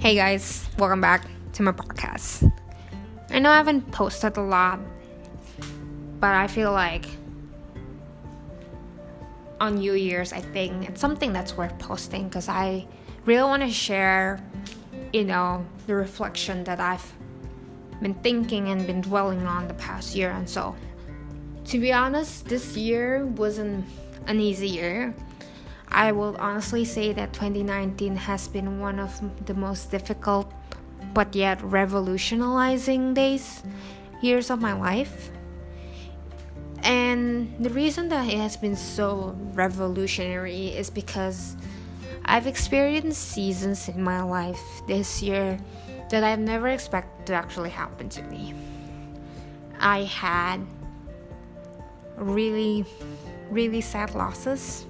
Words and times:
Hey 0.00 0.14
guys, 0.14 0.66
welcome 0.78 1.02
back 1.02 1.26
to 1.52 1.62
my 1.62 1.72
podcast. 1.72 2.50
I 3.28 3.38
know 3.38 3.50
I 3.50 3.58
haven't 3.58 3.92
posted 3.92 4.38
a 4.38 4.40
lot, 4.40 4.80
but 6.18 6.34
I 6.34 6.46
feel 6.46 6.72
like 6.72 7.04
on 9.60 9.74
New 9.74 9.92
Year's, 9.92 10.32
I 10.32 10.40
think 10.40 10.88
it's 10.88 11.02
something 11.02 11.34
that's 11.34 11.54
worth 11.54 11.78
posting 11.78 12.30
because 12.30 12.48
I 12.48 12.86
really 13.26 13.42
want 13.42 13.62
to 13.62 13.68
share, 13.68 14.42
you 15.12 15.24
know, 15.24 15.66
the 15.86 15.94
reflection 15.94 16.64
that 16.64 16.80
I've 16.80 17.12
been 18.00 18.14
thinking 18.14 18.70
and 18.70 18.86
been 18.86 19.02
dwelling 19.02 19.46
on 19.46 19.68
the 19.68 19.74
past 19.74 20.16
year 20.16 20.30
and 20.30 20.48
so. 20.48 20.74
To 21.66 21.78
be 21.78 21.92
honest, 21.92 22.46
this 22.46 22.74
year 22.74 23.26
wasn't 23.26 23.84
an 24.26 24.40
easy 24.40 24.68
year. 24.68 25.14
I 25.92 26.12
will 26.12 26.36
honestly 26.38 26.84
say 26.84 27.12
that 27.12 27.32
2019 27.32 28.16
has 28.16 28.46
been 28.48 28.78
one 28.78 28.98
of 29.00 29.20
the 29.46 29.54
most 29.54 29.90
difficult 29.90 30.52
but 31.12 31.34
yet 31.34 31.60
revolutionizing 31.62 33.14
days, 33.14 33.62
years 34.22 34.50
of 34.50 34.60
my 34.60 34.72
life. 34.72 35.30
And 36.82 37.52
the 37.58 37.70
reason 37.70 38.08
that 38.08 38.28
it 38.28 38.38
has 38.38 38.56
been 38.56 38.76
so 38.76 39.36
revolutionary 39.52 40.68
is 40.68 40.88
because 40.88 41.56
I've 42.24 42.46
experienced 42.46 43.20
seasons 43.20 43.88
in 43.88 44.02
my 44.02 44.22
life 44.22 44.62
this 44.86 45.22
year 45.22 45.58
that 46.10 46.24
I've 46.24 46.38
never 46.38 46.68
expected 46.68 47.26
to 47.26 47.34
actually 47.34 47.70
happen 47.70 48.08
to 48.10 48.22
me. 48.24 48.54
I 49.78 50.04
had 50.04 50.60
really, 52.16 52.84
really 53.50 53.80
sad 53.80 54.14
losses 54.14 54.86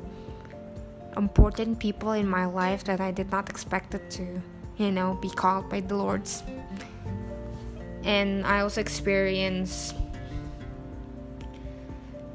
important 1.16 1.78
people 1.78 2.12
in 2.12 2.28
my 2.28 2.46
life 2.46 2.84
that 2.84 3.00
I 3.00 3.10
did 3.10 3.30
not 3.30 3.48
expect 3.48 3.95
it 3.95 4.10
to, 4.12 4.41
you 4.77 4.91
know, 4.91 5.18
be 5.21 5.30
called 5.30 5.68
by 5.68 5.80
the 5.80 5.96
Lord's. 5.96 6.43
And 8.04 8.46
I 8.46 8.60
also 8.60 8.80
experienced 8.80 9.95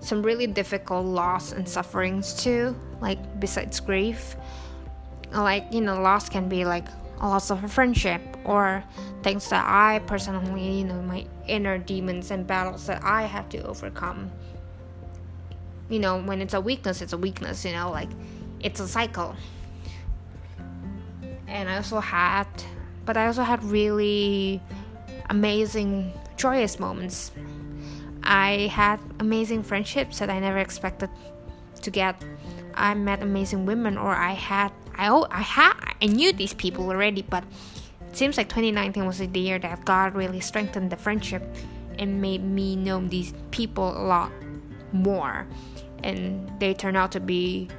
some 0.02 0.22
really 0.22 0.46
difficult 0.46 1.06
loss 1.06 1.52
and 1.52 1.68
sufferings 1.68 2.34
too, 2.34 2.76
like 3.02 3.40
besides 3.40 3.80
grief. 3.80 4.36
Like, 5.32 5.66
you 5.72 5.82
know, 5.82 6.00
loss 6.00 6.30
can 6.30 6.48
be 6.48 6.64
like 6.64 6.88
a 7.20 7.28
loss 7.28 7.50
of 7.50 7.64
a 7.64 7.68
friendship 7.68 8.22
or 8.46 8.84
things 9.24 9.50
that 9.50 9.66
I 9.68 10.00
personally, 10.06 10.80
you 10.80 10.86
know, 10.86 11.02
my 11.02 11.26
inner 11.48 11.78
demons 11.78 12.30
and 12.32 12.46
battles 12.46 12.86
that 12.88 13.04
I 13.04 13.24
have 13.24 13.50
to 13.50 13.64
overcome. 13.64 14.32
You 15.90 16.00
know, 16.00 16.22
when 16.22 16.42
it's 16.42 16.54
a 16.54 16.62
weakness, 16.62 17.02
it's 17.02 17.14
a 17.14 17.18
weakness, 17.18 17.66
you 17.66 17.74
know, 17.74 17.90
like 17.90 18.10
it's 18.66 18.80
a 18.80 18.88
cycle. 18.88 19.36
And 21.48 21.70
I 21.70 21.78
also 21.78 22.00
had, 22.00 22.48
but 23.06 23.16
I 23.16 23.28
also 23.28 23.44
had 23.44 23.64
really 23.64 24.60
amazing, 25.30 26.12
joyous 26.36 26.80
moments. 26.80 27.32
I 28.24 28.72
had 28.74 29.00
amazing 29.20 29.62
friendships 29.62 30.18
that 30.18 30.32
I 30.32 30.40
never 30.40 30.58
expected 30.58 31.12
to 31.84 31.92
get. 31.92 32.20
I 32.74 32.96
met 32.96 33.22
amazing 33.22 33.68
women, 33.68 34.00
or 34.00 34.16
I 34.16 34.34
had, 34.34 34.72
I, 34.96 35.14
I 35.30 35.42
had, 35.42 35.74
I 36.02 36.08
knew 36.08 36.34
these 36.34 36.56
people 36.56 36.90
already, 36.90 37.22
but 37.22 37.44
it 38.10 38.18
seems 38.18 38.36
like 38.36 38.50
2019 38.50 39.06
was 39.06 39.20
the 39.20 39.40
year 39.40 39.60
that 39.60 39.86
God 39.86 40.16
really 40.16 40.40
strengthened 40.40 40.90
the 40.90 40.98
friendship 40.98 41.44
and 42.00 42.20
made 42.20 42.44
me 42.44 42.76
know 42.76 43.00
these 43.00 43.32
people 43.52 43.96
a 43.96 44.04
lot 44.04 44.32
more. 44.92 45.46
And 46.04 46.52
they 46.60 46.74
turned 46.74 46.98
out 46.98 47.12
to 47.12 47.20
be 47.20 47.70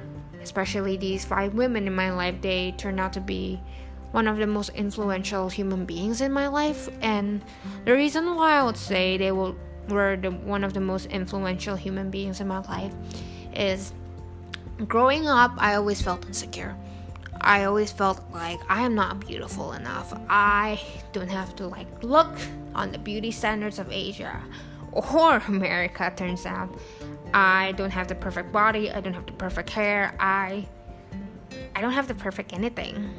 especially 0.47 0.95
these 0.95 1.25
five 1.25 1.53
women 1.55 1.87
in 1.87 1.93
my 1.93 2.09
life, 2.09 2.39
they 2.39 2.71
turned 2.77 3.01
out 3.01 3.11
to 3.11 3.19
be 3.19 3.59
one 4.13 4.27
of 4.27 4.37
the 4.37 4.47
most 4.47 4.69
influential 4.69 5.49
human 5.49 5.83
beings 5.83 6.21
in 6.21 6.31
my 6.31 6.47
life. 6.47 6.87
And 7.01 7.43
the 7.83 7.91
reason 7.91 8.35
why 8.35 8.53
I 8.53 8.63
would 8.63 8.77
say 8.77 9.17
they 9.17 9.33
will, 9.33 9.57
were 9.89 10.15
the, 10.15 10.31
one 10.31 10.63
of 10.63 10.73
the 10.73 10.79
most 10.79 11.07
influential 11.07 11.75
human 11.75 12.09
beings 12.09 12.39
in 12.39 12.47
my 12.47 12.59
life 12.59 12.93
is 13.53 13.91
growing 14.87 15.27
up, 15.27 15.51
I 15.57 15.75
always 15.75 16.01
felt 16.01 16.25
insecure. 16.25 16.73
I 17.41 17.65
always 17.65 17.91
felt 17.91 18.23
like 18.31 18.59
I 18.69 18.83
am 18.83 18.95
not 18.95 19.19
beautiful 19.19 19.73
enough. 19.73 20.13
I 20.29 20.79
don't 21.11 21.29
have 21.29 21.55
to 21.57 21.67
like 21.67 21.87
look 22.01 22.31
on 22.73 22.93
the 22.93 22.97
beauty 22.97 23.31
standards 23.31 23.79
of 23.79 23.91
Asia 23.91 24.41
or 24.93 25.37
America 25.47 26.13
turns 26.15 26.45
out. 26.45 26.69
I 27.33 27.73
don't 27.73 27.91
have 27.91 28.07
the 28.07 28.15
perfect 28.15 28.51
body, 28.51 28.91
I 28.91 29.01
don't 29.01 29.13
have 29.13 29.25
the 29.25 29.33
perfect 29.33 29.69
hair, 29.69 30.15
I 30.19 30.67
I 31.75 31.81
don't 31.81 31.93
have 31.93 32.07
the 32.07 32.15
perfect 32.15 32.53
anything. 32.53 33.13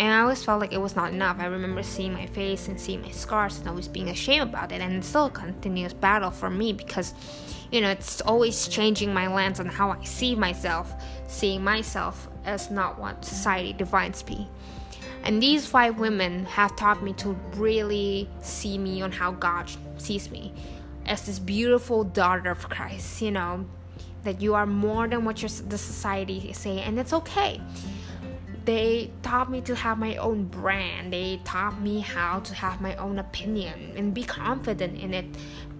And 0.00 0.12
I 0.12 0.20
always 0.20 0.42
felt 0.42 0.60
like 0.60 0.72
it 0.72 0.80
was 0.80 0.96
not 0.96 1.12
enough. 1.12 1.38
I 1.38 1.46
remember 1.46 1.82
seeing 1.82 2.12
my 2.12 2.26
face 2.26 2.66
and 2.66 2.80
seeing 2.80 3.02
my 3.02 3.10
scars 3.10 3.58
and 3.58 3.68
always 3.68 3.88
being 3.88 4.08
ashamed 4.08 4.48
about 4.48 4.72
it. 4.72 4.80
And 4.80 4.94
it's 4.94 5.06
still 5.06 5.26
a 5.26 5.30
continuous 5.30 5.92
battle 5.92 6.30
for 6.30 6.50
me 6.50 6.72
because, 6.72 7.14
you 7.70 7.80
know, 7.80 7.90
it's 7.90 8.20
always 8.22 8.66
changing 8.68 9.12
my 9.14 9.28
lens 9.32 9.60
on 9.60 9.66
how 9.66 9.90
I 9.90 10.02
see 10.02 10.34
myself, 10.34 10.92
seeing 11.28 11.62
myself 11.62 12.26
as 12.44 12.70
not 12.70 12.98
what 12.98 13.24
society 13.24 13.74
defines 13.74 14.26
me. 14.26 14.48
And 15.24 15.40
these 15.40 15.66
five 15.66 15.98
women 16.00 16.46
have 16.46 16.74
taught 16.74 17.02
me 17.02 17.12
to 17.14 17.36
really 17.54 18.28
see 18.40 18.78
me 18.78 19.02
on 19.02 19.12
how 19.12 19.32
God 19.32 19.70
sees 19.98 20.30
me 20.30 20.52
as 21.06 21.26
this 21.26 21.38
beautiful 21.38 22.04
daughter 22.04 22.50
of 22.50 22.68
Christ, 22.68 23.22
you 23.22 23.30
know, 23.30 23.66
that 24.22 24.40
you 24.40 24.54
are 24.54 24.66
more 24.66 25.08
than 25.08 25.24
what 25.24 25.42
your, 25.42 25.48
the 25.48 25.78
society 25.78 26.52
say, 26.52 26.80
and 26.80 26.98
it's 26.98 27.12
okay. 27.12 27.60
They 28.64 29.10
taught 29.22 29.50
me 29.50 29.60
to 29.62 29.74
have 29.74 29.98
my 29.98 30.16
own 30.16 30.44
brand. 30.44 31.12
They 31.12 31.40
taught 31.44 31.80
me 31.80 31.98
how 31.98 32.40
to 32.40 32.54
have 32.54 32.80
my 32.80 32.94
own 32.96 33.18
opinion 33.18 33.94
and 33.96 34.14
be 34.14 34.22
confident 34.22 34.98
in 34.98 35.12
it 35.14 35.26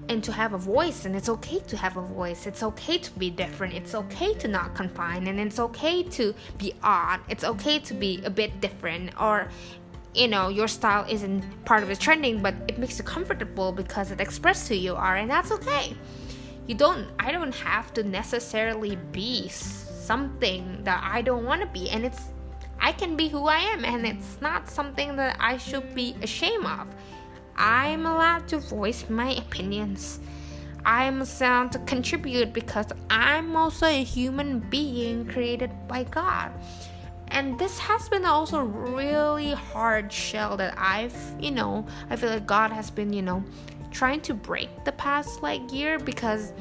and 0.09 0.23
to 0.25 0.33
have 0.33 0.53
a 0.53 0.59
voice 0.59 1.05
and 1.05 1.15
it's 1.15 1.29
okay 1.29 1.61
to 1.61 1.77
have 1.77 1.97
a 1.97 2.03
voice 2.03 2.47
it's 2.47 2.63
okay 2.63 2.99
to 2.99 3.11
be 3.13 3.31
different 3.31 3.73
it's 3.73 3.95
okay 3.95 4.35
to 4.35 4.49
not 4.49 4.75
confine 4.75 5.27
and 5.29 5.39
it's 5.39 5.61
okay 5.61 6.03
to 6.03 6.35
be 6.59 6.75
odd 6.83 7.21
it's 7.29 7.45
okay 7.45 7.79
to 7.79 7.95
be 7.95 8.21
a 8.25 8.31
bit 8.31 8.61
different 8.61 9.11
or 9.21 9.49
you 10.15 10.29
know 10.29 10.49
your 10.49 10.69
style 10.69 11.07
isn't 11.09 11.43
part 11.65 11.83
of 11.83 11.89
the 11.89 11.97
trending 11.97 12.43
but 12.43 12.55
it 12.69 12.79
makes 12.79 12.99
you 12.99 13.05
comfortable 13.05 13.73
because 13.73 14.11
it 14.11 14.21
expresses 14.21 14.69
who 14.69 14.75
you 14.75 14.95
are 14.95 15.17
and 15.17 15.31
that's 15.31 15.51
okay. 15.53 15.97
You 16.67 16.75
don't 16.77 17.09
i 17.19 17.33
don't 17.33 17.55
have 17.55 17.93
to 17.95 18.03
necessarily 18.03 18.97
be 19.11 19.49
something 19.49 20.85
that 20.85 21.03
i 21.05 21.23
don't 21.23 21.45
want 21.45 21.61
to 21.61 21.67
be 21.67 21.91
and 21.91 22.05
it's 22.05 22.21
i 22.81 22.93
can 22.93 23.17
be 23.17 23.29
who 23.29 23.47
i 23.47 23.59
am 23.59 23.85
and 23.85 24.07
it's 24.07 24.41
not 24.41 24.69
something 24.69 25.17
that 25.17 25.37
i 25.41 25.57
should 25.57 25.95
be 25.95 26.15
ashamed 26.23 26.67
of. 26.67 26.87
I'm 27.57 28.07
allowed 28.07 28.49
to 28.49 28.59
voice 28.59 29.11
my 29.11 29.33
opinions. 29.33 30.19
I'm 30.87 31.21
allowed 31.21 31.73
to 31.73 31.79
contribute 31.81 32.53
because 32.53 32.87
i'm 33.11 33.57
also 33.57 33.87
a 33.87 34.03
human 34.03 34.59
being 34.59 35.27
created 35.27 35.71
by 35.87 36.05
god 36.05 36.53
and 37.33 37.59
this 37.59 37.79
has 37.79 38.09
been 38.09 38.25
also 38.25 38.61
really 38.61 39.53
hard 39.53 40.13
shell 40.13 40.57
that 40.57 40.75
i've 40.77 41.17
you 41.41 41.51
know 41.51 41.85
i 42.11 42.17
feel 42.17 42.31
like 42.31 42.47
god 42.47 42.71
has 42.71 42.91
been 42.91 43.13
you 43.13 43.23
know 43.23 43.43
trying 43.91 44.21
to 44.21 44.35
break 44.35 44.69
the 44.85 44.93
past 44.93 45.43
like 45.43 45.73
year 45.73 45.99
because 45.99 46.53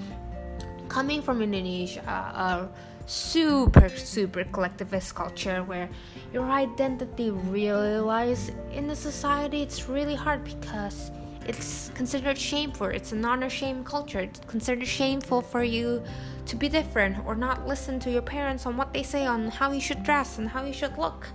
coming 0.88 1.22
from 1.22 1.42
indonesia 1.42 2.02
a 2.02 2.70
super 3.06 3.90
super 3.90 4.44
collectivist 4.46 5.14
culture 5.14 5.64
where 5.64 5.90
your 6.34 6.50
identity 6.50 7.30
really 7.30 8.00
lies 8.00 8.52
in 8.72 8.88
the 8.88 8.96
society 8.96 9.62
it's 9.62 9.90
really 9.90 10.16
hard 10.16 10.44
because 10.44 11.12
it's 11.48 11.90
considered 11.96 12.38
shameful. 12.38 12.88
It's 12.88 13.12
a 13.14 13.24
honor 13.24 13.50
shame 13.50 13.84
culture. 13.84 14.20
It's 14.20 14.40
considered 14.48 14.88
shameful 14.88 15.42
for 15.42 15.64
you 15.64 16.04
to 16.46 16.56
be 16.56 16.70
different 16.70 17.18
or 17.26 17.36
not 17.36 17.68
listen 17.68 18.00
to 18.02 18.12
your 18.12 18.22
parents 18.22 18.66
on 18.66 18.78
what 18.78 18.94
they 18.94 19.04
say 19.04 19.26
on 19.26 19.48
how 19.48 19.72
you 19.72 19.82
should 19.82 20.04
dress 20.04 20.38
and 20.38 20.48
how 20.48 20.66
you 20.66 20.74
should 20.74 20.98
look. 20.98 21.28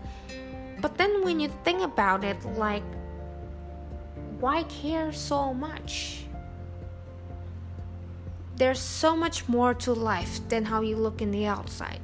But 0.80 0.96
then 0.98 1.24
when 1.24 1.40
you 1.40 1.48
think 1.64 1.82
about 1.82 2.24
it, 2.24 2.42
like, 2.44 2.84
why 4.40 4.64
care 4.64 5.12
so 5.12 5.54
much? 5.54 6.24
There's 8.56 8.80
so 8.80 9.16
much 9.16 9.48
more 9.48 9.74
to 9.74 9.92
life 9.92 10.40
than 10.48 10.64
how 10.64 10.80
you 10.82 10.96
look 10.96 11.20
in 11.20 11.30
the 11.30 11.46
outside 11.46 12.00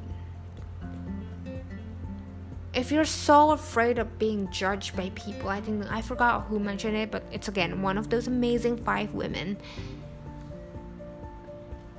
if 2.75 2.91
you're 2.91 3.05
so 3.05 3.51
afraid 3.51 3.99
of 3.99 4.19
being 4.19 4.51
judged 4.51 4.97
by 4.97 5.11
people, 5.15 5.49
I 5.49 5.61
think 5.61 5.85
I 5.91 6.01
forgot 6.01 6.47
who 6.47 6.59
mentioned 6.59 6.97
it, 6.97 7.11
but 7.11 7.23
it's 7.31 7.49
again 7.49 7.83
one 7.83 7.99
of 7.99 8.09
those 8.09 8.29
amazing 8.29 8.79
five 8.79 9.13
women. 9.13 9.59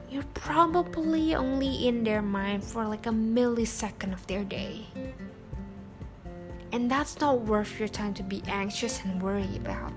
You're 0.09 0.23
probably 0.33 1.35
only 1.35 1.87
in 1.87 2.03
their 2.03 2.21
mind 2.21 2.63
for 2.63 2.85
like 2.85 3.05
a 3.05 3.11
millisecond 3.11 4.13
of 4.13 4.25
their 4.27 4.43
day. 4.43 4.85
And 6.71 6.89
that's 6.89 7.19
not 7.19 7.41
worth 7.41 7.77
your 7.79 7.87
time 7.87 8.15
to 8.15 8.23
be 8.23 8.41
anxious 8.47 9.03
and 9.03 9.21
worry 9.21 9.57
about. 9.57 9.93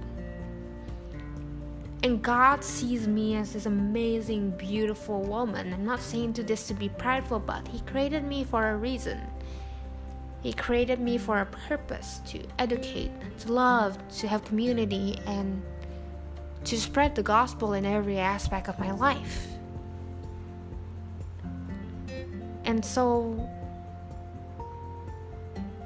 And 2.02 2.22
God 2.22 2.62
sees 2.62 3.08
me 3.08 3.36
as 3.36 3.54
this 3.54 3.64
amazing, 3.64 4.50
beautiful 4.52 5.22
woman. 5.22 5.72
I'm 5.72 5.86
not 5.86 6.00
saying 6.00 6.34
to 6.34 6.42
this 6.42 6.66
to 6.68 6.74
be 6.74 6.90
prideful, 6.90 7.40
but 7.40 7.66
He 7.68 7.80
created 7.80 8.24
me 8.24 8.44
for 8.44 8.68
a 8.68 8.76
reason 8.76 9.20
He 10.42 10.52
created 10.52 11.00
me 11.00 11.18
for 11.18 11.40
a 11.40 11.46
purpose 11.46 12.20
to 12.26 12.42
educate, 12.58 13.10
to 13.40 13.52
love, 13.52 13.98
to 14.18 14.28
have 14.28 14.44
community, 14.44 15.18
and 15.26 15.62
to 16.64 16.80
spread 16.80 17.14
the 17.14 17.22
gospel 17.22 17.72
in 17.72 17.84
every 17.84 18.18
aspect 18.18 18.68
of 18.68 18.78
my 18.78 18.92
life. 18.92 19.48
And 22.64 22.84
so 22.84 23.48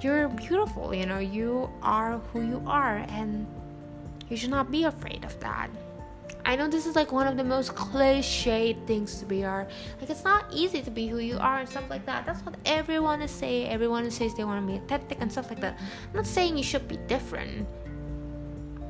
you're 0.00 0.29
beautiful, 0.29 0.94
you 0.94 1.06
know, 1.06 1.19
you 1.19 1.70
are 1.82 2.19
who 2.32 2.43
you 2.43 2.62
are, 2.67 3.05
and 3.08 3.46
you 4.29 4.37
should 4.37 4.50
not 4.50 4.70
be 4.70 4.85
afraid 4.85 5.25
of 5.25 5.38
that. 5.41 5.69
I 6.50 6.56
know 6.56 6.67
this 6.67 6.85
is 6.85 6.97
like 6.97 7.12
one 7.12 7.29
of 7.29 7.37
the 7.37 7.44
most 7.44 7.76
cliched 7.76 8.85
things 8.85 9.20
to 9.20 9.25
be 9.25 9.44
are. 9.44 9.69
Like 10.00 10.11
it's 10.11 10.25
not 10.25 10.47
easy 10.52 10.82
to 10.82 10.91
be 10.91 11.06
who 11.06 11.19
you 11.19 11.38
are 11.38 11.61
and 11.61 11.69
stuff 11.69 11.88
like 11.88 12.05
that. 12.06 12.26
That's 12.26 12.44
what 12.44 12.56
everyone 12.64 13.23
is 13.23 13.31
saying. 13.31 13.69
Everyone 13.70 14.11
says 14.11 14.35
they 14.35 14.43
want 14.43 14.61
to 14.61 14.73
be 14.73 14.76
authentic 14.76 15.19
and 15.20 15.31
stuff 15.31 15.49
like 15.49 15.61
that. 15.61 15.79
I'm 15.79 16.17
not 16.17 16.26
saying 16.26 16.56
you 16.56 16.64
should 16.64 16.88
be 16.88 16.97
different. 17.06 17.69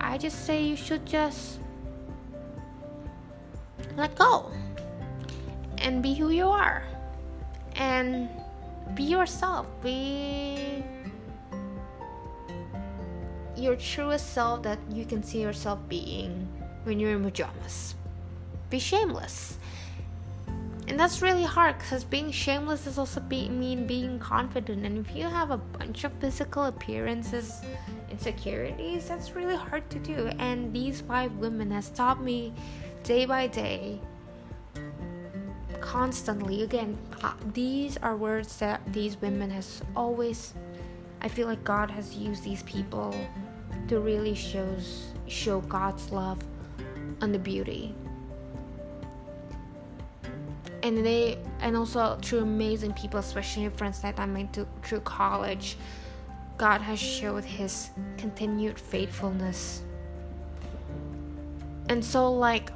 I 0.00 0.16
just 0.16 0.46
say 0.46 0.64
you 0.64 0.74
should 0.74 1.04
just 1.04 1.60
let 3.94 4.16
go 4.16 4.50
and 5.76 6.02
be 6.02 6.14
who 6.14 6.30
you 6.30 6.48
are 6.48 6.82
and 7.76 8.30
be 8.94 9.02
yourself. 9.02 9.66
Be 9.82 10.82
your 13.54 13.76
truest 13.76 14.32
self 14.32 14.62
that 14.62 14.78
you 14.90 15.04
can 15.04 15.22
see 15.22 15.42
yourself 15.42 15.78
being 15.90 16.48
when 16.84 16.98
you're 16.98 17.12
in 17.12 17.24
pajamas. 17.24 17.94
Be 18.70 18.78
shameless. 18.78 19.58
And 20.90 20.98
that's 20.98 21.22
really 21.22 21.44
hard 21.44 21.78
because 21.78 22.02
being 22.02 22.32
shameless 22.32 22.86
is 22.88 22.98
also 22.98 23.20
be, 23.20 23.48
mean 23.48 23.86
being 23.86 24.18
confident. 24.18 24.84
And 24.84 25.06
if 25.06 25.14
you 25.14 25.24
have 25.24 25.52
a 25.52 25.56
bunch 25.56 26.02
of 26.02 26.12
physical 26.14 26.64
appearances, 26.64 27.62
insecurities, 28.10 29.06
that's 29.06 29.36
really 29.36 29.54
hard 29.54 29.88
to 29.90 30.00
do. 30.00 30.32
And 30.40 30.72
these 30.74 31.00
five 31.00 31.32
women 31.36 31.70
has 31.70 31.90
taught 31.90 32.20
me 32.20 32.52
day 33.04 33.24
by 33.24 33.46
day, 33.46 34.00
constantly. 35.80 36.64
Again, 36.64 36.98
uh, 37.22 37.34
these 37.54 37.96
are 37.98 38.16
words 38.16 38.56
that 38.58 38.80
these 38.92 39.20
women 39.20 39.48
has 39.50 39.82
always. 39.94 40.54
I 41.22 41.28
feel 41.28 41.46
like 41.46 41.62
God 41.62 41.90
has 41.92 42.16
used 42.16 42.42
these 42.42 42.64
people 42.64 43.14
to 43.86 44.00
really 44.00 44.34
shows 44.34 45.12
show 45.28 45.60
God's 45.60 46.10
love 46.10 46.38
and 47.20 47.34
the 47.34 47.38
beauty. 47.38 47.94
And 50.82 51.04
they 51.04 51.38
and 51.60 51.76
also 51.76 52.18
through 52.22 52.40
amazing 52.40 52.94
people, 52.94 53.20
especially 53.20 53.68
friends 53.68 54.00
that 54.00 54.18
I 54.18 54.26
made 54.26 54.52
to, 54.54 54.66
through 54.82 55.00
college, 55.00 55.76
God 56.56 56.80
has 56.80 56.98
showed 56.98 57.44
His 57.44 57.90
continued 58.16 58.78
faithfulness. 58.78 59.82
And 61.88 62.04
so, 62.04 62.32
like 62.32 62.70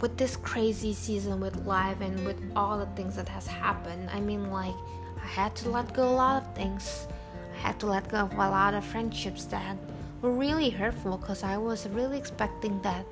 with 0.00 0.16
this 0.16 0.36
crazy 0.36 0.92
season 0.92 1.40
with 1.40 1.64
life 1.64 2.00
and 2.00 2.26
with 2.26 2.36
all 2.56 2.76
the 2.76 2.86
things 2.96 3.16
that 3.16 3.28
has 3.28 3.46
happened, 3.46 4.10
I 4.12 4.20
mean, 4.20 4.50
like 4.50 4.74
I 5.22 5.26
had 5.26 5.54
to 5.56 5.70
let 5.70 5.94
go 5.94 6.08
a 6.08 6.10
lot 6.10 6.42
of 6.42 6.54
things. 6.54 7.06
I 7.54 7.58
had 7.58 7.80
to 7.80 7.86
let 7.86 8.08
go 8.08 8.18
of 8.18 8.32
a 8.34 8.36
lot 8.36 8.74
of 8.74 8.84
friendships 8.84 9.44
that 9.46 9.76
were 10.22 10.32
really 10.32 10.70
hurtful 10.70 11.18
because 11.18 11.42
I 11.42 11.58
was 11.58 11.86
really 11.88 12.16
expecting 12.16 12.80
that, 12.82 13.04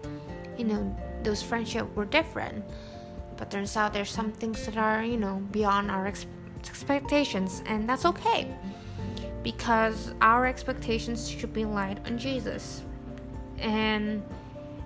you 0.57 0.65
know, 0.65 0.97
those 1.23 1.43
friendships 1.43 1.95
were 1.95 2.05
different. 2.05 2.65
But 3.37 3.51
turns 3.51 3.77
out 3.77 3.93
there's 3.93 4.11
some 4.11 4.33
things 4.33 4.65
that 4.67 4.77
are, 4.77 5.03
you 5.03 5.17
know, 5.17 5.43
beyond 5.51 5.91
our 5.91 6.07
ex- 6.07 6.27
expectations, 6.61 7.62
and 7.67 7.89
that's 7.89 8.07
okay. 8.07 8.55
Because 9.43 10.15
our 10.21 10.47
expectations 10.47 11.29
should 11.29 11.53
be 11.53 11.65
light 11.65 11.99
on 12.07 12.17
Jesus. 12.17 12.83
And 13.59 14.23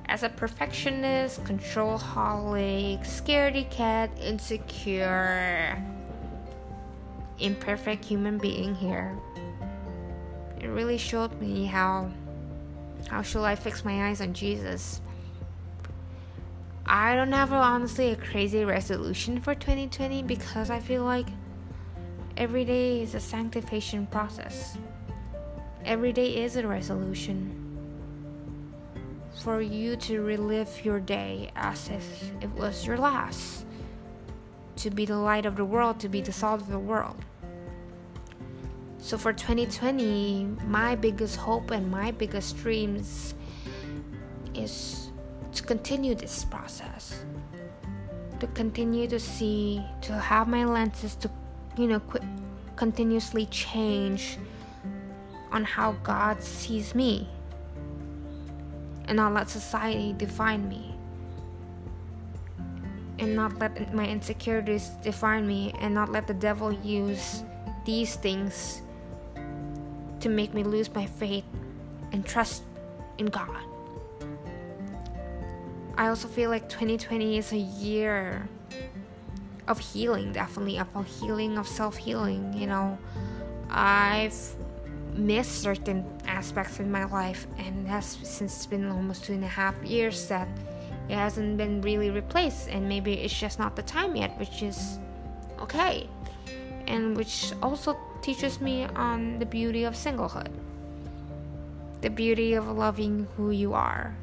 as 0.07 0.23
a 0.23 0.29
perfectionist, 0.29 1.45
control 1.45 1.99
holic, 1.99 3.01
scaredy 3.01 3.69
cat, 3.71 4.11
insecure, 4.21 5.83
imperfect 7.41 8.05
human 8.05 8.39
being 8.39 8.75
here, 8.75 9.17
it 10.65 10.69
really 10.69 10.97
showed 10.97 11.39
me 11.43 11.67
how 11.67 12.11
how 13.09 13.21
should 13.21 13.45
I 13.45 13.55
fix 13.55 13.85
my 13.85 14.09
eyes 14.09 14.23
on 14.23 14.33
Jesus. 14.33 15.03
I 16.87 17.15
don't 17.15 17.33
have 17.33 17.53
honestly 17.53 18.13
a 18.13 18.17
crazy 18.17 18.65
resolution 18.65 19.43
for 19.43 19.55
2020 19.55 20.23
because 20.23 20.71
I 20.71 20.81
feel 20.81 21.05
like 21.05 21.27
every 22.39 22.65
day 22.65 23.03
is 23.03 23.15
a 23.15 23.21
sanctification 23.21 24.07
process. 24.07 24.79
Every 25.85 26.15
day 26.15 26.43
is 26.43 26.57
a 26.57 26.67
resolution 26.67 27.61
for 29.43 29.61
you 29.61 29.97
to 29.97 30.23
relive 30.23 30.83
your 30.83 30.99
day 30.99 31.51
as 31.57 31.91
if 31.91 32.33
it 32.41 32.51
was 32.53 32.87
your 32.87 32.97
last. 32.97 33.67
To 34.77 34.91
be 34.91 35.05
the 35.05 35.19
light 35.19 35.45
of 35.45 35.57
the 35.57 35.65
world, 35.65 36.01
to 36.01 36.09
be 36.09 36.23
the 36.23 36.33
salt 36.33 36.63
of 36.63 36.69
the 36.69 36.79
world. 36.79 37.23
So 39.05 39.19
for 39.19 39.35
2020, 39.35 40.47
my 40.65 40.97
biggest 40.97 41.37
hope 41.37 41.73
and 41.73 41.91
my 41.91 42.11
biggest 42.11 42.57
dreams 42.57 43.35
is 44.55 45.11
to 45.53 45.63
continue 45.63 46.15
this 46.15 46.47
process. 46.47 47.23
To 48.41 48.47
continue 48.47 49.07
to 49.09 49.21
see, 49.21 49.85
to 50.01 50.15
have 50.15 50.49
my 50.49 50.65
lenses 50.65 51.17
to, 51.17 51.31
you 51.77 51.87
know, 51.87 52.01
qu- 52.01 52.27
continuously 52.77 53.45
change 53.51 54.39
on 55.53 55.65
how 55.65 55.93
God 56.03 56.43
sees 56.43 56.95
me 56.95 57.29
and 59.05 59.17
not 59.19 59.35
let 59.35 59.51
society 59.51 60.15
define 60.17 60.67
me 60.67 60.95
and 63.19 63.37
not 63.37 63.59
let 63.59 63.95
my 63.95 64.09
insecurities 64.09 64.89
define 65.03 65.47
me 65.47 65.75
and 65.79 65.93
not 65.93 66.09
let 66.11 66.27
the 66.27 66.33
devil 66.33 66.73
use 66.73 67.45
these 67.85 68.17
things 68.17 68.81
to 70.25 70.31
make 70.31 70.55
me 70.55 70.63
lose 70.63 70.93
my 70.95 71.05
faith 71.05 71.45
and 72.13 72.25
trust 72.25 72.63
in 73.19 73.27
God. 73.27 73.61
I 75.99 76.09
also 76.09 76.29
feel 76.29 76.49
like 76.49 76.67
2020 76.71 77.37
is 77.37 77.53
a 77.53 77.59
year 77.59 78.49
of 79.69 79.79
healing, 79.79 80.33
definitely 80.33 80.79
of 80.79 81.07
healing, 81.21 81.59
of 81.59 81.69
self 81.69 81.99
healing. 81.99 82.55
You 82.55 82.67
know, 82.69 82.99
I've 83.69 84.35
missed 85.15 85.61
certain 85.61 86.07
aspects 86.27 86.81
in 86.81 86.91
my 86.91 87.05
life, 87.05 87.47
and 87.59 87.87
that's 87.87 88.17
since 88.27 88.57
it's 88.57 88.67
been 88.67 88.89
almost 88.89 89.25
two 89.25 89.35
and 89.35 89.45
a 89.45 89.55
half 89.63 89.75
years 89.85 90.27
that 90.29 90.49
it 91.11 91.17
hasn't 91.17 91.59
been 91.59 91.83
really 91.83 92.09
replaced, 92.09 92.71
and 92.71 92.89
maybe 92.89 93.13
it's 93.13 93.39
just 93.39 93.59
not 93.59 93.77
the 93.77 93.83
time 93.83 94.17
yet, 94.17 94.39
which 94.39 94.63
is 94.63 94.99
okay, 95.61 96.09
and 96.87 97.15
which 97.15 97.53
also 97.63 97.95
teaches 98.25 98.59
me 98.59 98.87
on 98.97 99.39
the 99.39 99.45
beauty 99.45 99.85
of 99.85 99.93
singlehood, 99.93 100.49
the 102.01 102.09
beauty 102.09 102.55
of 102.55 102.67
loving 102.67 103.29
who 103.37 103.51
you 103.51 103.75
are, 103.75 104.17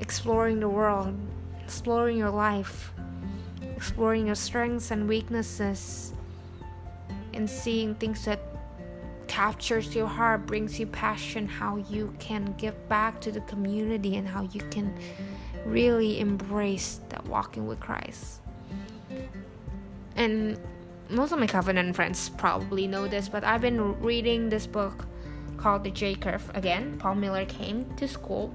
exploring 0.00 0.58
the 0.58 0.68
world, 0.68 1.14
exploring 1.62 2.16
your 2.16 2.30
life, 2.30 2.90
exploring 3.76 4.26
your 4.26 4.34
strengths 4.34 4.90
and 4.90 5.08
weaknesses, 5.08 6.12
and 7.34 7.48
seeing 7.48 7.94
things 7.94 8.24
that 8.24 8.40
captures 9.28 9.94
your 9.94 10.08
heart, 10.08 10.44
brings 10.44 10.80
you 10.80 10.86
passion, 10.86 11.46
how 11.46 11.76
you 11.76 12.12
can 12.18 12.52
give 12.58 12.74
back 12.88 13.20
to 13.20 13.30
the 13.30 13.42
community 13.42 14.16
and 14.16 14.26
how 14.26 14.42
you 14.42 14.60
can 14.72 14.92
really 15.64 16.18
embrace 16.18 16.98
that 17.10 17.24
walking 17.28 17.68
with 17.68 17.78
Christ. 17.78 18.40
And 20.16 20.58
most 21.10 21.32
of 21.32 21.38
my 21.38 21.46
covenant 21.46 21.96
friends 21.96 22.28
probably 22.28 22.86
know 22.86 23.08
this, 23.08 23.28
but 23.28 23.44
I've 23.44 23.60
been 23.60 24.00
reading 24.00 24.48
this 24.48 24.66
book 24.66 25.06
called 25.56 25.84
The 25.84 25.90
J 25.90 26.14
Curve 26.14 26.50
again. 26.54 26.98
Paul 26.98 27.14
Miller 27.14 27.46
came 27.46 27.86
to 27.96 28.06
school 28.06 28.54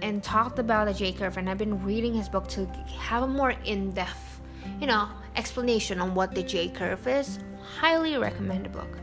and 0.00 0.22
talked 0.22 0.58
about 0.58 0.86
the 0.86 0.94
J 0.94 1.12
Curve, 1.12 1.36
and 1.38 1.50
I've 1.50 1.58
been 1.58 1.82
reading 1.84 2.14
his 2.14 2.28
book 2.28 2.46
to 2.48 2.66
have 2.98 3.24
a 3.24 3.26
more 3.26 3.54
in 3.64 3.90
depth, 3.90 4.40
you 4.80 4.86
know, 4.86 5.08
explanation 5.36 6.00
on 6.00 6.14
what 6.14 6.34
the 6.34 6.42
J 6.42 6.68
Curve 6.68 7.06
is. 7.08 7.38
Highly 7.78 8.16
recommend 8.16 8.66
the 8.66 8.68
book. 8.68 8.98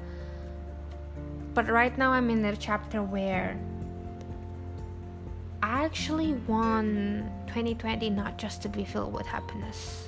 But 1.54 1.68
right 1.68 1.98
now 1.98 2.12
I'm 2.12 2.30
in 2.30 2.42
the 2.42 2.56
chapter 2.56 3.04
where 3.04 3.60
I 5.62 5.84
actually 5.84 6.34
want 6.48 7.28
2020 7.48 8.10
not 8.10 8.38
just 8.38 8.62
to 8.62 8.70
be 8.70 8.86
filled 8.86 9.14
with 9.14 9.26
happiness 9.26 10.08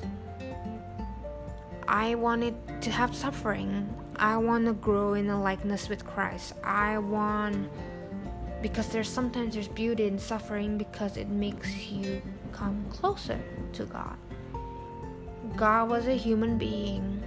I 1.88 2.16
wanted 2.16 2.56
to 2.82 2.92
have 2.92 3.16
suffering. 3.16 3.94
I 4.18 4.38
want 4.38 4.66
to 4.66 4.74
grow 4.74 5.14
in 5.14 5.30
a 5.30 5.42
likeness 5.42 5.90
with 5.90 6.06
Christ. 6.06 6.54
I 6.64 6.98
want 6.98 7.70
because 8.62 8.88
there's 8.88 9.10
sometimes 9.10 9.56
there's 9.56 9.68
beauty 9.68 10.08
in 10.08 10.18
suffering 10.18 10.78
because 10.78 11.18
it 11.18 11.28
makes 11.28 11.88
you 11.88 12.22
come 12.54 12.86
closer 12.90 13.40
to 13.74 13.86
God. 13.86 14.16
God 15.58 15.90
was 15.90 16.08
a 16.08 16.16
human 16.16 16.58
being 16.58 17.22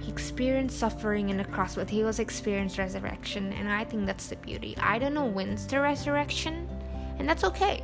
He 0.00 0.10
experienced 0.10 0.78
suffering 0.78 1.28
in 1.30 1.36
the 1.38 1.44
cross, 1.44 1.74
but 1.74 1.90
he 1.90 2.04
also 2.04 2.22
experienced 2.22 2.78
resurrection, 2.78 3.52
and 3.52 3.68
I 3.68 3.84
think 3.84 4.06
that's 4.06 4.28
the 4.28 4.36
beauty. 4.36 4.76
I 4.78 4.98
don't 4.98 5.14
know 5.14 5.26
when's 5.26 5.66
the 5.66 5.80
resurrection, 5.80 6.68
and 7.18 7.28
that's 7.28 7.44
okay. 7.44 7.82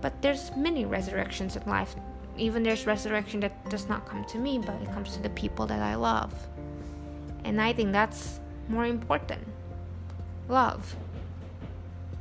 But 0.00 0.20
there's 0.22 0.50
many 0.56 0.84
resurrections 0.84 1.56
in 1.56 1.62
life. 1.66 1.94
Even 2.36 2.62
there's 2.62 2.86
resurrection 2.86 3.40
that 3.40 3.68
does 3.70 3.88
not 3.88 4.06
come 4.08 4.24
to 4.26 4.38
me, 4.38 4.58
but 4.58 4.74
it 4.82 4.92
comes 4.92 5.14
to 5.16 5.22
the 5.22 5.30
people 5.30 5.66
that 5.66 5.80
I 5.80 5.94
love. 5.94 6.34
And 7.44 7.60
I 7.60 7.72
think 7.72 7.92
that's 7.92 8.40
more 8.68 8.86
important. 8.86 9.46
Love. 10.48 10.96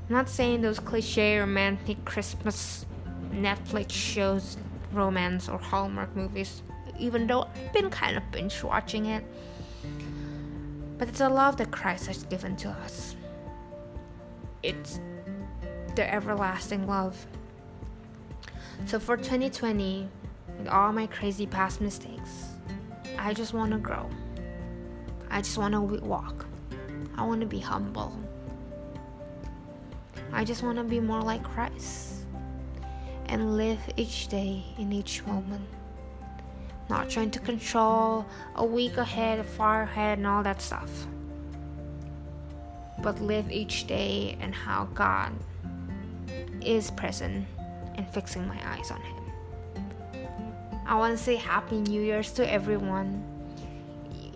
I'm 0.09 0.15
not 0.15 0.29
saying 0.29 0.61
those 0.61 0.79
cliche 0.79 1.39
romantic 1.39 2.03
Christmas 2.05 2.85
Netflix 3.31 3.91
shows, 3.91 4.57
romance, 4.91 5.49
or 5.49 5.57
Hallmark 5.57 6.15
movies, 6.15 6.61
even 6.99 7.25
though 7.25 7.43
I've 7.43 7.73
been 7.73 7.89
kind 7.89 8.17
of 8.17 8.23
binge 8.31 8.61
watching 8.63 9.07
it. 9.07 9.23
But 10.97 11.07
it's 11.07 11.21
a 11.21 11.29
love 11.29 11.57
that 11.57 11.71
Christ 11.71 12.07
has 12.07 12.23
given 12.23 12.55
to 12.57 12.69
us. 12.69 13.15
It's 14.61 14.99
the 15.95 16.13
everlasting 16.13 16.87
love. 16.87 17.25
So 18.85 18.99
for 18.99 19.17
2020, 19.17 20.07
with 20.59 20.67
all 20.67 20.91
my 20.91 21.07
crazy 21.07 21.47
past 21.47 21.81
mistakes, 21.81 22.49
I 23.17 23.33
just 23.33 23.53
want 23.53 23.71
to 23.71 23.77
grow. 23.77 24.09
I 25.29 25.41
just 25.41 25.57
want 25.57 25.73
to 25.73 25.81
walk. 25.81 26.45
I 27.15 27.23
want 27.25 27.41
to 27.41 27.47
be 27.47 27.59
humble. 27.59 28.17
I 30.31 30.43
just 30.43 30.63
want 30.63 30.77
to 30.77 30.83
be 30.83 30.99
more 30.99 31.21
like 31.21 31.43
Christ 31.43 32.25
and 33.27 33.57
live 33.57 33.79
each 33.97 34.27
day 34.27 34.63
in 34.77 34.91
each 34.91 35.25
moment. 35.25 35.67
Not 36.89 37.09
trying 37.09 37.31
to 37.31 37.39
control 37.39 38.25
a 38.55 38.65
week 38.65 38.97
ahead, 38.97 39.39
a 39.39 39.43
far 39.43 39.83
ahead, 39.83 40.17
and 40.17 40.27
all 40.27 40.43
that 40.43 40.61
stuff. 40.61 41.07
But 43.01 43.21
live 43.21 43.51
each 43.51 43.87
day 43.87 44.37
and 44.39 44.53
how 44.53 44.85
God 44.93 45.33
is 46.61 46.91
present 46.91 47.47
and 47.95 48.09
fixing 48.09 48.47
my 48.47 48.59
eyes 48.65 48.91
on 48.91 49.01
Him. 49.01 49.23
I 50.85 50.95
want 50.95 51.17
to 51.17 51.23
say 51.23 51.35
Happy 51.35 51.79
New 51.79 52.01
Year's 52.01 52.31
to 52.33 52.51
everyone, 52.51 53.23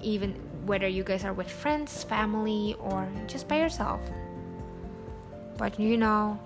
even 0.01 0.33
whether 0.65 0.87
you 0.87 1.03
guys 1.03 1.23
are 1.23 1.33
with 1.33 1.49
friends, 1.49 2.03
family, 2.03 2.75
or 2.79 3.07
just 3.27 3.47
by 3.47 3.59
yourself. 3.59 4.01
But 5.57 5.79
you 5.79 5.97
know, 5.97 6.39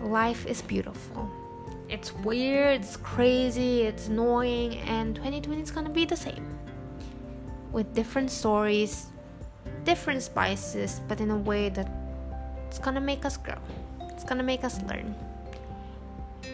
life 0.00 0.46
is 0.46 0.62
beautiful. 0.62 1.30
It's 1.88 2.12
weird, 2.12 2.80
it's 2.80 2.96
crazy, 2.96 3.82
it's 3.82 4.08
annoying, 4.08 4.76
and 4.78 5.14
2020 5.16 5.62
is 5.62 5.70
gonna 5.70 5.90
be 5.90 6.04
the 6.04 6.16
same. 6.16 6.58
With 7.72 7.94
different 7.94 8.30
stories, 8.30 9.06
different 9.84 10.22
spices, 10.22 11.00
but 11.08 11.20
in 11.20 11.30
a 11.30 11.36
way 11.36 11.68
that 11.70 11.90
it's 12.66 12.78
gonna 12.78 13.00
make 13.00 13.24
us 13.24 13.36
grow. 13.36 13.58
It's 14.14 14.24
gonna 14.24 14.42
make 14.42 14.64
us 14.64 14.80
learn. 14.82 15.14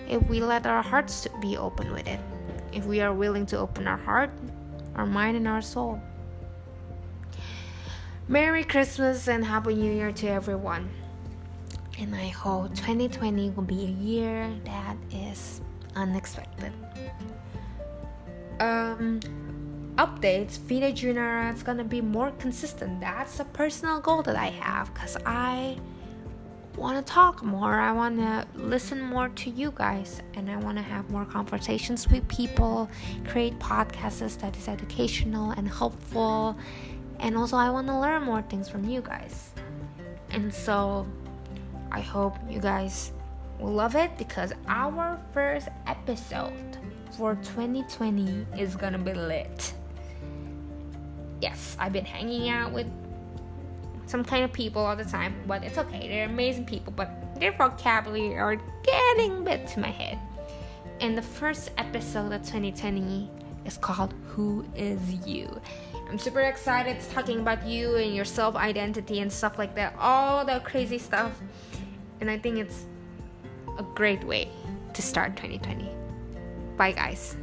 If 0.09 0.27
we 0.29 0.41
let 0.41 0.67
our 0.67 0.83
hearts 0.83 1.29
be 1.41 1.57
open 1.57 1.93
with 1.93 2.09
it, 2.09 2.21
if 2.73 2.87
we 2.87 3.01
are 3.01 3.13
willing 3.13 3.47
to 3.47 3.59
open 3.59 3.87
our 3.87 3.99
heart, 3.99 4.31
our 4.97 5.07
mind, 5.07 5.37
and 5.37 5.47
our 5.47 5.63
soul. 5.63 6.01
Merry 8.29 8.65
Christmas 8.65 9.29
and 9.29 9.45
Happy 9.45 9.75
New 9.75 9.93
Year 9.93 10.13
to 10.13 10.29
everyone. 10.29 10.89
And 11.99 12.15
I 12.15 12.29
hope 12.29 12.75
2020 12.77 13.51
will 13.51 13.63
be 13.63 13.85
a 13.85 13.95
year 14.03 14.51
that 14.65 14.97
is 15.11 15.61
unexpected. 15.97 16.73
Um, 18.59 19.21
updates, 19.97 20.59
Vida 20.59 20.93
Junara, 20.93 21.51
it's 21.51 21.63
gonna 21.63 21.85
be 21.85 22.01
more 22.01 22.31
consistent. 22.39 23.01
That's 23.01 23.41
a 23.41 23.45
personal 23.45 24.01
goal 24.01 24.23
that 24.23 24.37
I 24.37 24.47
have 24.47 24.95
because 24.95 25.17
I 25.27 25.77
want 26.77 27.05
to 27.05 27.13
talk 27.13 27.43
more. 27.43 27.75
I 27.75 27.93
want 27.93 28.19
to 28.19 28.47
listen 28.55 29.01
more 29.01 29.29
to 29.29 29.51
you 29.51 29.73
guys, 29.75 30.23
and 30.35 30.51
I 30.51 30.57
want 30.57 30.79
to 30.79 30.83
have 30.83 31.11
more 31.11 31.25
conversations 31.25 32.09
with 32.09 32.27
people, 32.29 32.89
create 33.29 33.59
podcasts 33.59 34.39
that 34.41 34.57
is 34.57 34.69
educational 34.69 35.51
and 35.53 35.69
helpful, 35.69 36.57
and 37.19 37.37
also 37.37 37.57
I 37.57 37.71
want 37.71 37.87
to 37.89 37.99
learn 37.99 38.23
more 38.23 38.43
things 38.43 38.69
from 38.69 38.89
you 38.89 39.01
guys. 39.01 39.53
And 40.31 40.53
so 40.53 41.07
I 41.93 42.01
hope 42.01 42.37
you 42.49 42.61
guys 42.61 43.13
will 43.59 43.73
love 43.73 43.97
it 43.97 44.17
because 44.17 44.53
our 44.69 45.21
first 45.33 45.69
episode 45.87 46.79
for 47.17 47.35
2020 47.35 48.47
is 48.57 48.77
gonna 48.77 48.99
be 48.99 49.13
lit. 49.13 49.75
Yes, 51.41 51.77
I've 51.79 51.93
been 51.93 52.05
hanging 52.05 52.49
out 52.49 52.73
with 52.73 52.87
some 54.11 54.25
kind 54.25 54.45
of 54.45 54.53
people 54.53 54.85
all 54.85 54.97
the 54.97 55.05
time, 55.05 55.35
but 55.47 55.63
it's 55.63 55.79
okay. 55.79 56.09
They're 56.09 56.27
amazing 56.27 56.67
people, 56.67 56.93
but 56.93 57.39
their 57.39 57.53
vocabulary 57.53 58.37
are 58.37 58.57
getting 58.83 59.39
a 59.39 59.41
bit 59.41 59.67
to 59.69 59.81
my 59.81 59.91
head. 59.91 60.19
And 61.01 61.17
the 61.17 61.23
first 61.23 61.71
episode 61.79 62.33
of 62.33 62.43
2020 62.43 63.31
is 63.65 63.79
called 63.79 64.13
Who 64.29 64.67
is 64.75 65.01
You? 65.27 65.61
I'm 66.09 66.19
super 66.19 66.41
excited 66.41 67.01
talking 67.13 67.39
about 67.39 67.65
you 67.65 67.95
and 67.95 68.15
your 68.15 68.25
self 68.25 68.57
identity 68.57 69.21
and 69.21 69.33
stuff 69.33 69.59
like 69.59 69.77
that, 69.77 69.95
all 69.99 70.45
the 70.45 70.61
crazy 70.65 70.99
stuff. 70.99 71.41
And 72.21 72.29
I 72.29 72.37
think 72.37 72.59
it's 72.59 72.87
a 73.79 73.85
great 73.95 74.25
way 74.25 74.51
to 74.93 75.03
start 75.03 75.37
2020. 75.37 75.89
Bye, 76.77 76.93
guys. 76.93 77.37